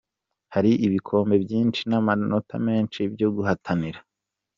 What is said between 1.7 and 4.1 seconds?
n'amanota menshi byo guhatanira".